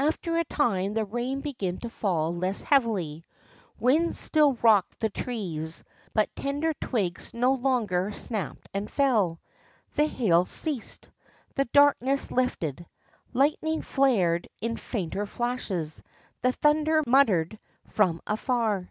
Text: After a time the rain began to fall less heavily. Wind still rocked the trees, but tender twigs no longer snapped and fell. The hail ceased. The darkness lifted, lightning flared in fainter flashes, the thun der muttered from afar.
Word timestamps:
After 0.00 0.36
a 0.36 0.44
time 0.44 0.94
the 0.94 1.04
rain 1.04 1.40
began 1.40 1.78
to 1.78 1.88
fall 1.88 2.34
less 2.34 2.62
heavily. 2.62 3.24
Wind 3.78 4.16
still 4.16 4.54
rocked 4.54 4.98
the 4.98 5.08
trees, 5.08 5.84
but 6.12 6.34
tender 6.34 6.74
twigs 6.80 7.32
no 7.32 7.52
longer 7.54 8.10
snapped 8.10 8.68
and 8.74 8.90
fell. 8.90 9.38
The 9.94 10.06
hail 10.06 10.46
ceased. 10.46 11.10
The 11.54 11.66
darkness 11.66 12.32
lifted, 12.32 12.86
lightning 13.32 13.82
flared 13.82 14.48
in 14.60 14.76
fainter 14.76 15.26
flashes, 15.26 16.02
the 16.42 16.50
thun 16.50 16.82
der 16.82 17.04
muttered 17.06 17.56
from 17.86 18.20
afar. 18.26 18.90